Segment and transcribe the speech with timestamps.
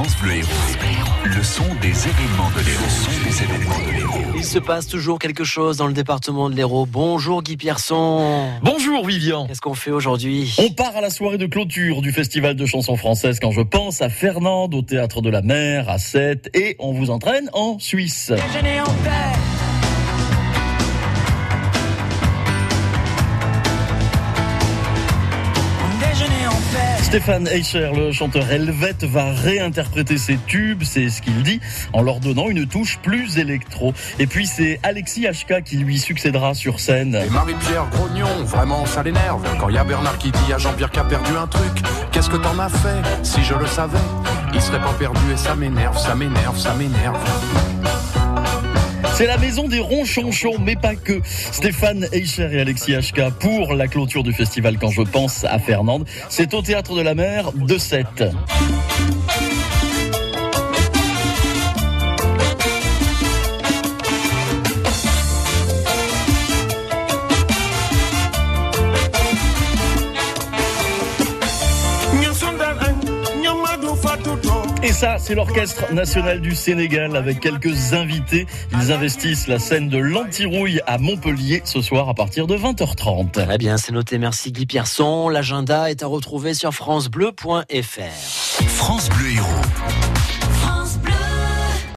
[0.00, 0.48] France Bleu Héros.
[1.24, 2.84] Le son des événements de l'Hérault.
[2.86, 4.32] Le son des événements de l'Hérault.
[4.34, 6.86] Il se passe toujours quelque chose dans le département de l'Hérault.
[6.86, 8.48] Bonjour Guy Pierson.
[8.62, 9.46] Bonjour Vivian.
[9.46, 10.56] Qu'est-ce qu'on fait aujourd'hui?
[10.56, 14.00] On part à la soirée de clôture du Festival de chansons françaises quand je pense
[14.00, 18.32] à Fernande au Théâtre de la Mer, à Sète, et on vous entraîne en Suisse.
[18.32, 19.39] Déjeuner en paix.
[27.10, 31.58] Stéphane Eicher, le chanteur helvète, va réinterpréter ses tubes, c'est ce qu'il dit,
[31.92, 33.92] en leur donnant une touche plus électro.
[34.20, 37.16] Et puis c'est Alexis HK qui lui succédera sur scène.
[37.16, 39.42] Et Marie-Pierre Grognon, vraiment ça l'énerve.
[39.58, 41.82] Quand il y a Bernard qui dit à Jean-Pierre qui a perdu un truc,
[42.12, 43.02] qu'est-ce que t'en as fait?
[43.24, 43.98] Si je le savais,
[44.54, 47.18] il serait pas perdu et ça m'énerve, ça m'énerve, ça m'énerve.
[49.20, 51.20] C'est la maison des ronchonchons, mais pas que.
[51.24, 56.06] Stéphane Eicher et Alexis HK pour la clôture du festival Quand je pense à Fernande.
[56.30, 58.06] C'est au Théâtre de la Mer de 7.
[74.92, 78.46] Ça, c'est l'Orchestre national du Sénégal avec quelques invités.
[78.72, 83.30] Ils investissent la scène de l'Antirouille à Montpellier ce soir à partir de 20h30.
[83.30, 84.18] Très bien, c'est noté.
[84.18, 85.28] Merci Guy Pierson.
[85.28, 88.64] L'agenda est à retrouver sur francebleu.fr.
[88.66, 89.99] France Bleu Héros.